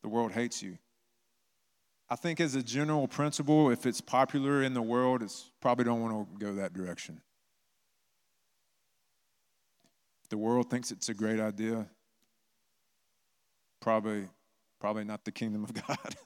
[0.03, 0.79] the world hates you.
[2.09, 6.01] I think, as a general principle, if it's popular in the world, it's probably don't
[6.01, 7.21] want to go that direction.
[10.29, 11.87] the world thinks it's a great idea,
[13.81, 14.29] probably,
[14.81, 16.17] probably not the kingdom of God.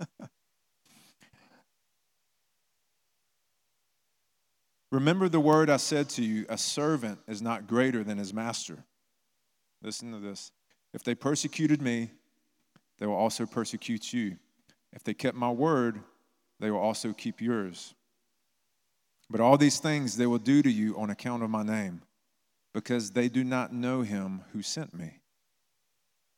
[4.92, 8.85] Remember the word I said to you a servant is not greater than his master.
[9.83, 10.50] Listen to this.
[10.92, 12.11] If they persecuted me,
[12.98, 14.37] they will also persecute you.
[14.92, 16.00] If they kept my word,
[16.59, 17.94] they will also keep yours.
[19.31, 22.03] But all these things they will do to you on account of my name
[22.74, 25.20] because they do not know him who sent me.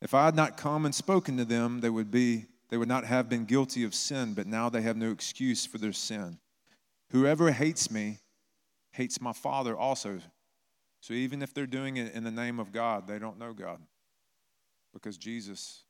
[0.01, 3.05] If I had not come and spoken to them, they would be they would not
[3.05, 6.39] have been guilty of sin, but now they have no excuse for their sin.
[7.11, 8.17] Whoever hates me
[8.91, 10.19] hates my Father also.
[10.99, 13.79] So even if they're doing it in the name of God, they don't know God
[14.93, 15.83] because Jesus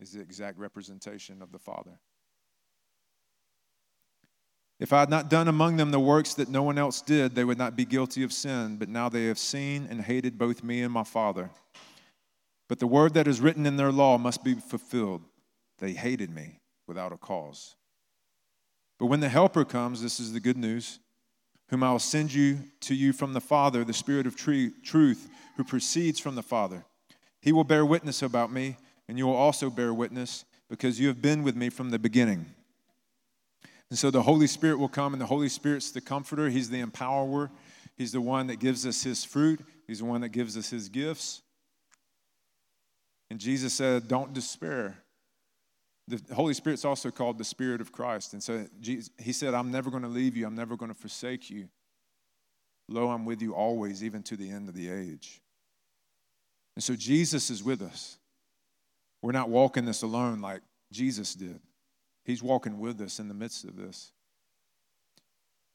[0.00, 1.98] is the exact representation of the Father.
[4.80, 7.44] If I had not done among them the works that no one else did, they
[7.44, 8.76] would not be guilty of sin.
[8.76, 11.50] But now they have seen and hated both me and my Father.
[12.68, 15.22] But the word that is written in their law must be fulfilled.
[15.78, 17.76] They hated me without a cause.
[18.98, 20.98] But when the Helper comes, this is the good news,
[21.68, 25.64] whom I will send you to you from the Father, the Spirit of truth, who
[25.64, 26.84] proceeds from the Father.
[27.44, 31.20] He will bear witness about me, and you will also bear witness, because you have
[31.20, 32.46] been with me from the beginning.
[33.90, 36.48] And so the Holy Spirit will come, and the Holy Spirit's the comforter.
[36.48, 37.50] He's the empowerer.
[37.98, 40.88] He's the one that gives us his fruit, He's the one that gives us his
[40.88, 41.42] gifts.
[43.28, 44.96] And Jesus said, Don't despair.
[46.08, 48.32] The Holy Spirit's also called the Spirit of Christ.
[48.32, 50.98] And so Jesus, he said, I'm never going to leave you, I'm never going to
[50.98, 51.68] forsake you.
[52.88, 55.42] Lo, I'm with you always, even to the end of the age.
[56.76, 58.18] And so Jesus is with us.
[59.22, 60.60] We're not walking this alone like
[60.92, 61.60] Jesus did.
[62.24, 64.12] He's walking with us in the midst of this.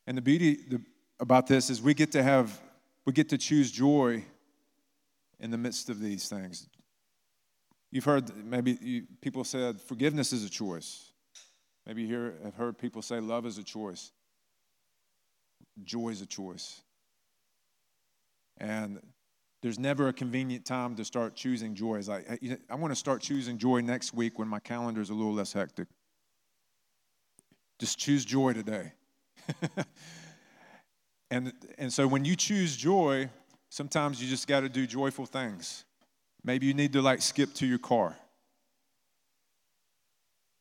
[0.07, 0.59] And the beauty
[1.19, 2.59] about this is we get to have,
[3.05, 4.23] we get to choose joy
[5.39, 6.67] in the midst of these things.
[7.91, 11.11] You've heard, maybe you, people said forgiveness is a choice.
[11.85, 14.11] Maybe you hear, have heard people say love is a choice.
[15.83, 16.81] Joy is a choice.
[18.57, 18.99] And
[19.61, 21.97] there's never a convenient time to start choosing joy.
[21.97, 22.27] It's like,
[22.69, 25.51] I want to start choosing joy next week when my calendar is a little less
[25.51, 25.87] hectic.
[27.77, 28.93] Just choose joy today.
[31.31, 33.29] and, and so when you choose joy,
[33.69, 35.83] sometimes you just got to do joyful things.
[36.43, 38.15] Maybe you need to like skip to your car.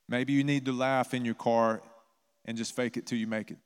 [0.09, 1.83] Maybe you need to laugh in your car
[2.45, 3.59] and just fake it till you make it.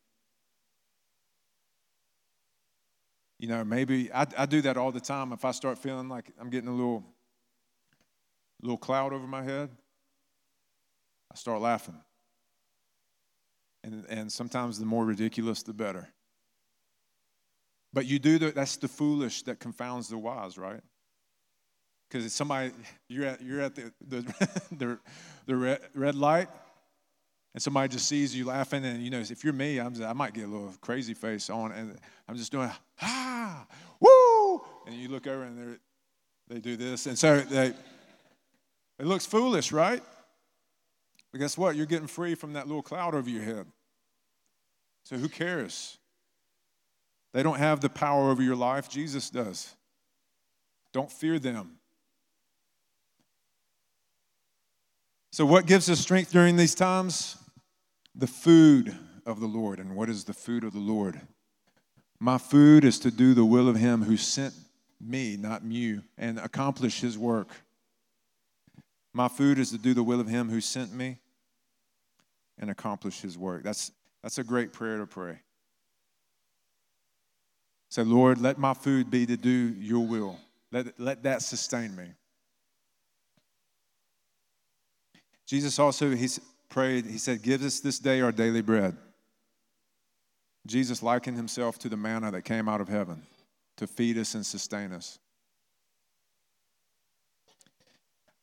[3.43, 5.33] You know, maybe I, I do that all the time.
[5.33, 7.03] If I start feeling like I'm getting a little,
[8.63, 9.69] little cloud over my head,
[11.29, 11.97] I start laughing.
[13.83, 16.09] And, and sometimes the more ridiculous, the better.
[17.93, 20.81] But you do that, that's the foolish that confounds the wise, right?
[22.09, 22.71] Because somebody,
[23.09, 24.21] you're at, you're at the, the,
[24.71, 24.99] the,
[25.47, 26.49] the red light,
[27.55, 30.13] and somebody just sees you laughing, and you know, if you're me, I'm just, I
[30.13, 31.99] might get a little crazy face on, and
[32.29, 32.71] I'm just doing,
[33.03, 33.67] ah,
[34.01, 34.63] woo!
[34.87, 35.79] And you look over and
[36.49, 37.07] they do this.
[37.07, 37.69] And so they,
[38.99, 40.03] it looks foolish, right?
[41.31, 41.77] But guess what?
[41.77, 43.67] You're getting free from that little cloud over your head.
[45.05, 45.99] So who cares?
[47.33, 49.75] They don't have the power over your life, Jesus does.
[50.93, 51.79] Don't fear them.
[55.33, 57.42] So, what gives us strength during these times?
[58.15, 59.79] The food of the Lord.
[59.79, 61.21] And what is the food of the Lord?
[62.21, 64.55] My food is to do the will of Him who sent
[65.01, 67.49] me, not you, and accomplish His work.
[69.13, 71.19] My food is to do the will of Him who sent me
[72.59, 73.63] and accomplish His work.
[73.63, 73.91] That's,
[74.23, 75.39] that's a great prayer to pray.
[77.91, 80.39] Say, Lord, let my food be to do your will.
[80.71, 82.07] Let, let that sustain me.
[85.47, 86.29] Jesus also he
[86.73, 88.97] prayed, he said, Give us this day our daily bread.
[90.67, 93.23] Jesus likened himself to the manna that came out of heaven
[93.77, 95.19] to feed us and sustain us.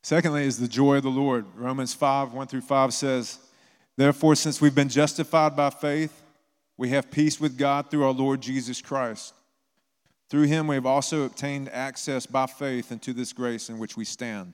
[0.03, 1.45] Secondly, is the joy of the Lord.
[1.55, 3.39] Romans 5 1 through 5 says,
[3.97, 6.21] Therefore, since we've been justified by faith,
[6.77, 9.34] we have peace with God through our Lord Jesus Christ.
[10.30, 14.05] Through him, we have also obtained access by faith into this grace in which we
[14.05, 14.53] stand.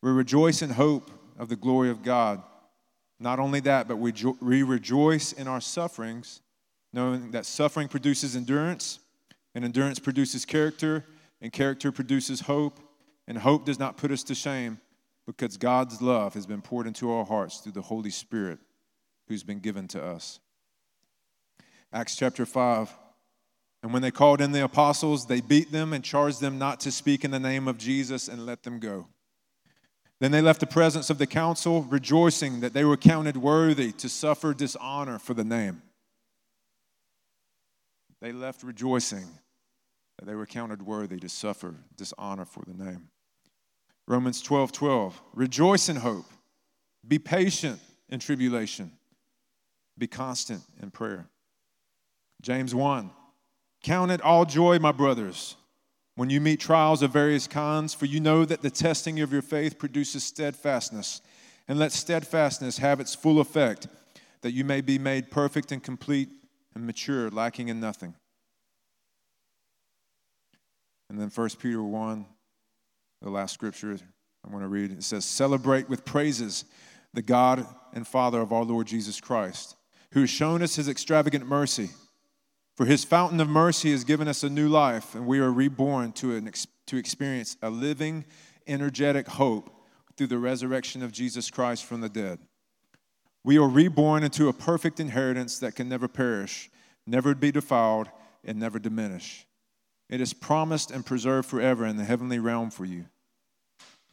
[0.00, 2.42] We rejoice in hope of the glory of God.
[3.20, 6.40] Not only that, but we, jo- we rejoice in our sufferings,
[6.92, 9.00] knowing that suffering produces endurance,
[9.54, 11.04] and endurance produces character,
[11.40, 12.78] and character produces hope,
[13.26, 14.78] and hope does not put us to shame
[15.26, 18.58] because God's love has been poured into our hearts through the Holy Spirit
[19.26, 20.40] who's been given to us.
[21.92, 22.90] Acts chapter 5
[23.82, 26.92] and when they called in the apostles, they beat them and charged them not to
[26.92, 29.06] speak in the name of Jesus and let them go.
[30.20, 34.08] Then they left the presence of the council, rejoicing that they were counted worthy to
[34.08, 35.82] suffer dishonor for the name.
[38.20, 39.26] They left rejoicing
[40.18, 43.10] that they were counted worthy to suffer dishonor for the name.
[44.08, 45.22] Romans 12 12.
[45.34, 46.26] Rejoice in hope.
[47.06, 48.90] Be patient in tribulation.
[49.96, 51.28] Be constant in prayer.
[52.42, 53.10] James 1
[53.82, 55.56] Count it all joy, my brothers,
[56.18, 59.40] when you meet trials of various kinds, for you know that the testing of your
[59.40, 61.22] faith produces steadfastness.
[61.68, 63.86] And let steadfastness have its full effect,
[64.40, 66.28] that you may be made perfect and complete
[66.74, 68.16] and mature, lacking in nothing.
[71.08, 72.26] And then 1 Peter 1,
[73.22, 73.96] the last scripture
[74.44, 76.64] I'm going to read, it says, Celebrate with praises
[77.14, 77.64] the God
[77.94, 79.76] and Father of our Lord Jesus Christ,
[80.14, 81.90] who has shown us his extravagant mercy
[82.78, 86.12] for his fountain of mercy has given us a new life, and we are reborn
[86.12, 86.48] to, an,
[86.86, 88.24] to experience a living,
[88.68, 89.68] energetic hope
[90.16, 92.38] through the resurrection of Jesus Christ from the dead.
[93.42, 96.70] We are reborn into a perfect inheritance that can never perish,
[97.04, 98.10] never be defiled,
[98.44, 99.44] and never diminish.
[100.08, 103.06] It is promised and preserved forever in the heavenly realm for you.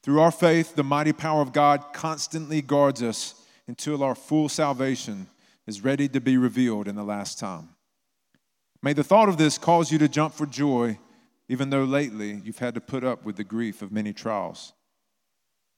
[0.02, 3.36] Through our faith, the mighty power of God constantly guards us
[3.68, 5.28] until our full salvation
[5.68, 7.75] is ready to be revealed in the last time.
[8.86, 11.00] May the thought of this cause you to jump for joy,
[11.50, 14.74] even though lately you've had to put up with the grief of many trials.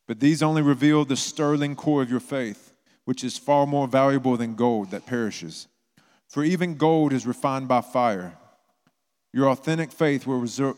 [0.10, 2.74] But these only reveal the sterling core of your faith,
[3.06, 5.70] which is far more valuable than gold that perishes.
[6.28, 8.38] For even gold is refined by fire.
[9.32, 10.76] Your authentic faith will, result,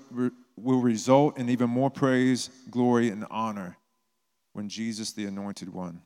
[0.55, 3.75] will result in even more praise, glory, and honor
[4.53, 6.03] when Jesus, the Anointed One,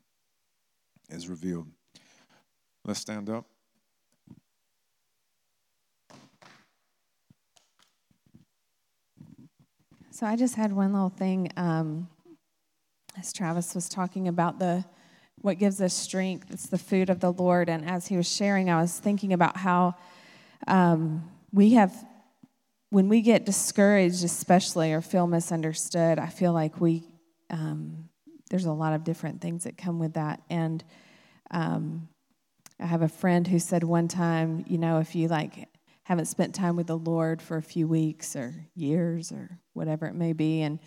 [1.10, 1.66] is revealed.
[2.82, 3.44] Let's stand up.
[10.14, 11.50] So I just had one little thing.
[11.56, 12.08] Um,
[13.18, 14.84] as Travis was talking about the
[15.40, 17.68] what gives us strength, it's the food of the Lord.
[17.68, 19.96] And as he was sharing, I was thinking about how
[20.68, 21.92] um, we have,
[22.90, 27.02] when we get discouraged, especially or feel misunderstood, I feel like we
[27.50, 28.08] um,
[28.50, 30.40] there's a lot of different things that come with that.
[30.48, 30.84] And
[31.50, 32.08] um,
[32.78, 35.68] I have a friend who said one time, you know, if you like
[36.04, 40.14] haven't spent time with the Lord for a few weeks or years or whatever it
[40.14, 40.78] may be, and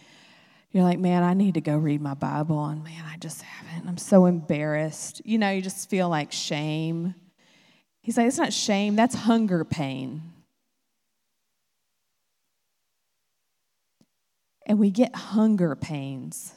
[0.72, 3.88] you're like, man, I need to go read my Bible, and man, I just haven't.
[3.88, 5.22] I'm so embarrassed.
[5.26, 7.15] You know, you just feel like shame.
[8.01, 10.22] He's like, it's not shame, that's hunger pain.
[14.65, 16.53] And we get hunger pains,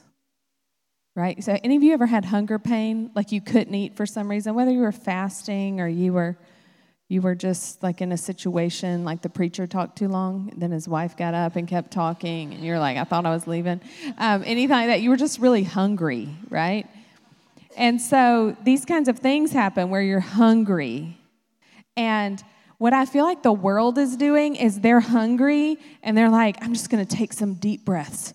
[1.14, 1.42] right?
[1.42, 4.54] So, any of you ever had hunger pain, like you couldn't eat for some reason,
[4.54, 6.36] whether you were fasting or you were
[7.10, 10.88] you were just like in a situation like the preacher talked too long then his
[10.88, 13.80] wife got up and kept talking and you're like i thought i was leaving.
[14.16, 16.86] Um, anything like that you were just really hungry right?
[17.76, 21.16] And so these kinds of things happen where you're hungry.
[21.96, 22.42] And
[22.78, 26.72] what i feel like the world is doing is they're hungry and they're like i'm
[26.72, 28.32] just going to take some deep breaths.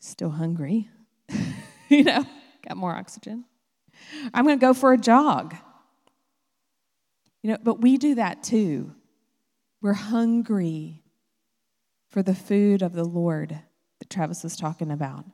[0.00, 0.88] Still hungry.
[1.88, 2.24] You know?
[2.66, 3.44] Got more oxygen
[4.32, 5.54] I'm going to go for a jog.
[7.42, 8.94] You know, but we do that too.
[9.80, 11.02] We're hungry
[12.08, 13.58] for the food of the Lord
[13.98, 15.24] that Travis was talking about.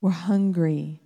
[0.00, 1.00] We're hungry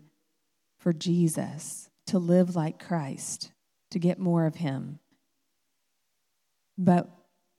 [0.78, 3.53] for Jesus, to live like Christ,
[3.91, 5.01] to get more of Him.
[6.78, 7.09] But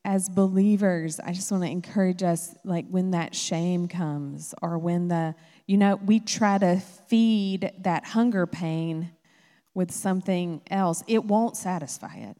[0.05, 5.09] as believers, I just want to encourage us like when that shame comes or when
[5.09, 5.35] the,
[5.67, 9.11] you know, we try to feed that hunger pain
[9.77, 12.35] with something else, it won't satisfy it.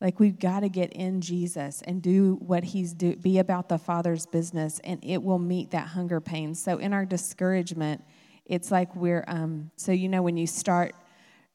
[0.00, 3.76] Like we've got to get in Jesus and do what he's do be about the
[3.76, 6.54] Father's business and it will meet that hunger pain.
[6.54, 8.04] So in our discouragement,
[8.46, 10.94] it's like we're um so you know when you start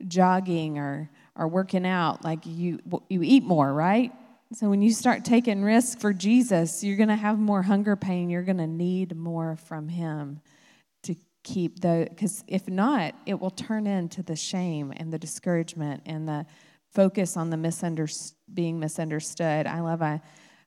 [0.05, 4.11] jogging or or working out, like you you eat more, right?
[4.51, 8.29] So when you start taking risks for Jesus, you're going to have more hunger pain.
[8.29, 10.41] You're going to need more from him
[11.45, 16.27] keep the because if not it will turn into the shame and the discouragement and
[16.27, 16.43] the
[16.91, 20.19] focus on the misunderstood being misunderstood i love i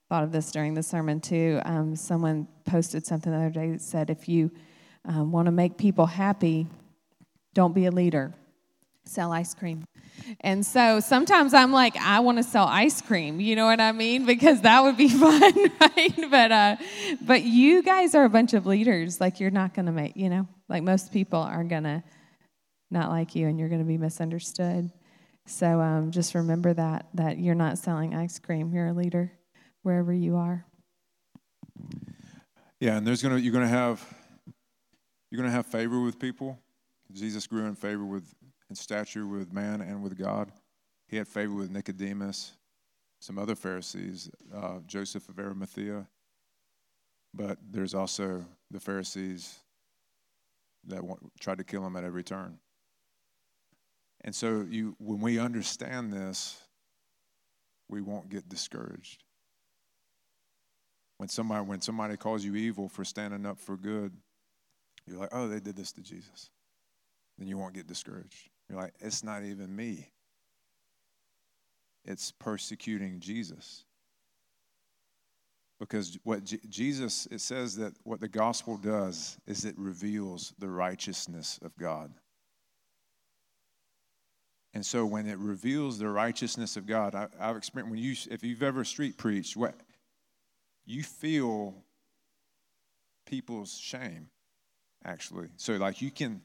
[0.09, 3.83] thought of this during the sermon too um, someone posted something the other day that
[3.83, 4.51] said if you
[5.05, 6.66] um, want to make people happy
[7.55, 8.33] don't be a leader
[9.05, 9.85] sell ice cream
[10.41, 13.41] and so sometimes I'm like, I want to sell ice cream.
[13.41, 14.26] You know what I mean?
[14.26, 16.31] Because that would be fun, right?
[16.31, 16.76] But uh,
[17.22, 19.20] but you guys are a bunch of leaders.
[19.20, 22.02] Like you're not to make, you know, like most people are going to
[22.90, 24.90] not like you, and you're going to be misunderstood.
[25.46, 28.72] So um, just remember that that you're not selling ice cream.
[28.72, 29.32] You're a leader
[29.82, 30.66] wherever you are.
[32.80, 34.04] Yeah, and there's gonna you're gonna have
[35.30, 36.58] you're gonna have favor with people.
[37.12, 38.34] Jesus grew in favor with
[38.68, 40.52] in stature with man and with God.
[41.08, 42.52] He had favor with Nicodemus,
[43.20, 46.06] some other Pharisees, uh, Joseph of Arimathea.
[47.34, 49.58] But there's also the Pharisees
[50.89, 51.03] that
[51.41, 52.59] tried to kill him at every turn.
[54.22, 56.61] And so, you, when we understand this,
[57.89, 59.22] we won't get discouraged.
[61.18, 64.12] When somebody, when somebody calls you evil for standing up for good,
[65.07, 66.51] you're like, oh, they did this to Jesus.
[67.39, 68.51] Then you won't get discouraged.
[68.68, 70.11] You're like, it's not even me.
[72.05, 73.84] It's persecuting Jesus.
[75.79, 80.68] Because what J- Jesus, it says that what the gospel does is it reveals the
[80.68, 82.12] righteousness of God.
[84.74, 88.45] And so when it reveals the righteousness of God, I, have experienced when you, if
[88.45, 89.74] you've ever street preached, what
[90.85, 91.74] you feel
[93.26, 94.29] people's shame,
[95.05, 95.49] actually.
[95.57, 96.43] So like you can,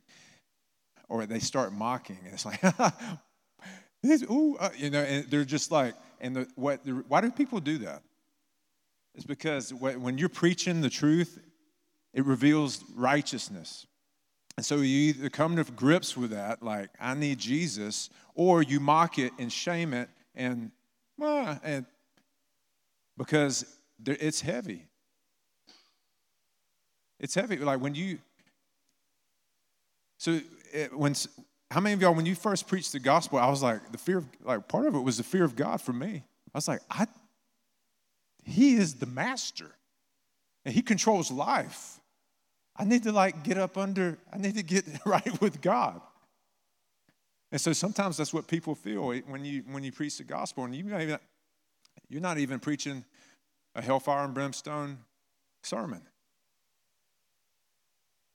[1.09, 2.19] or they start mocking.
[2.23, 2.61] And it's like,
[4.03, 6.83] this, ooh, uh, you know, and they're just like, and the, what?
[6.85, 8.01] The, why do people do that?
[9.15, 11.39] It's because when you're preaching the truth,
[12.13, 13.85] it reveals righteousness.
[14.57, 18.79] And so you either come to grips with that, like I need Jesus, or you
[18.79, 20.71] mock it and shame it, and
[21.19, 21.85] and
[23.17, 23.65] because
[24.05, 24.87] it's heavy.
[27.19, 27.57] It's heavy.
[27.57, 28.19] Like when you.
[30.17, 30.39] So
[30.71, 31.15] it, when
[31.73, 34.19] how many of y'all when you first preached the gospel i was like the fear
[34.19, 36.81] of like part of it was the fear of god for me i was like
[36.91, 37.07] i
[38.43, 39.71] he is the master
[40.65, 41.99] and he controls life.
[42.75, 46.01] I need to like get up under i need to get right with god.
[47.51, 50.75] And so sometimes that's what people feel when you when you preach the gospel and
[50.75, 51.19] you even,
[52.09, 53.05] you're not even preaching
[53.75, 54.97] a hellfire and brimstone
[55.63, 56.01] sermon.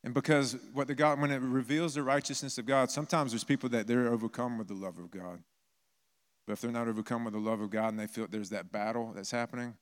[0.05, 3.69] And because what the God, when it reveals the righteousness of God, sometimes there's people
[3.71, 5.43] that they're overcome with the love of God.
[6.47, 8.71] But if they're not overcome with the love of God and they feel there's that
[8.71, 9.75] battle that's happening,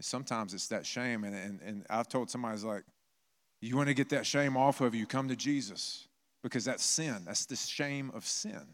[0.00, 1.24] sometimes it's that shame.
[1.24, 2.84] And, and, and I've told somebody, like,
[3.60, 6.08] You want to get that shame off of you, come to Jesus
[6.42, 7.22] because that's sin.
[7.24, 8.66] That's the shame of sin.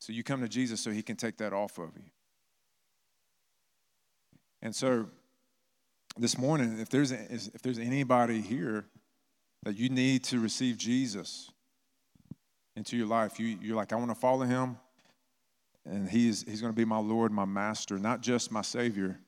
[0.00, 2.10] So you come to Jesus so he can take that off of you.
[4.60, 5.06] And so
[6.18, 8.84] this morning, if there's, if there's anybody here
[9.62, 11.52] that you need to receive Jesus
[12.74, 14.76] into your life, you, you're like, I want to follow him,
[15.84, 19.18] and he's, he's going to be my Lord, my master, not just my Savior,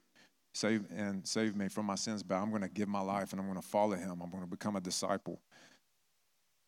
[0.53, 3.41] save and save me from my sins, but I'm going to give my life and
[3.41, 4.21] I'm going to follow him.
[4.23, 5.41] I'm going to become a disciple.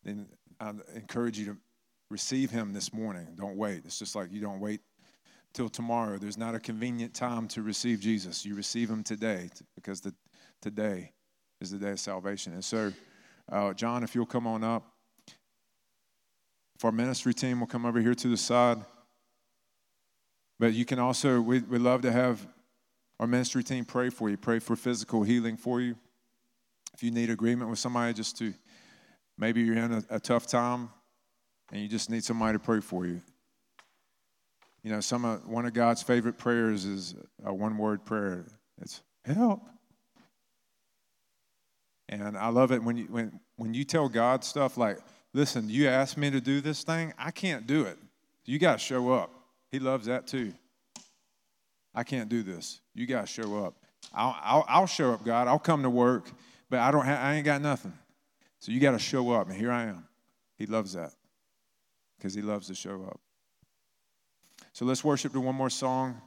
[0.02, 0.26] Then
[0.60, 1.56] I encourage you to
[2.10, 3.28] receive him this morning.
[3.36, 3.82] Don't wait.
[3.84, 4.80] It's just like you don't wait
[5.54, 6.18] till tomorrow.
[6.18, 8.44] There's not a convenient time to receive Jesus.
[8.44, 10.14] You receive him today because the,
[10.60, 11.12] today
[11.60, 12.52] is the day of salvation.
[12.52, 12.92] And so,
[13.50, 14.92] uh, John, if you'll come on up,
[16.76, 18.84] if our ministry team will come over here to the side.
[20.58, 22.46] But you can also, we, we love to have
[23.20, 25.96] our ministry team pray for you, pray for physical healing for you.
[26.94, 28.54] If you need agreement with somebody, just to
[29.36, 30.90] maybe you're in a, a tough time
[31.72, 33.20] and you just need somebody to pray for you.
[34.82, 38.46] You know, some of, one of God's favorite prayers is a one word prayer.
[38.80, 39.62] It's help.
[42.08, 44.98] And I love it when you, when, when you tell God stuff like,
[45.34, 47.98] listen, you asked me to do this thing, I can't do it.
[48.44, 49.35] You got to show up.
[49.70, 50.52] He loves that too.
[51.94, 52.80] I can't do this.
[52.94, 53.74] You guys show up.
[54.14, 55.48] I'll, I'll, I'll, show up, God.
[55.48, 56.30] I'll come to work,
[56.68, 57.92] but I, don't ha- I ain't got nothing.
[58.58, 59.48] So you got to show up.
[59.48, 60.06] And here I am.
[60.56, 61.12] He loves that
[62.16, 63.20] because he loves to show up.
[64.72, 66.20] So let's worship to one more song,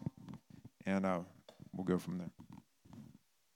[0.85, 1.19] and uh,
[1.73, 2.31] we'll go from there.